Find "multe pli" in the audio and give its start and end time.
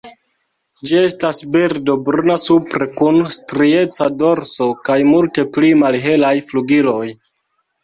5.13-5.73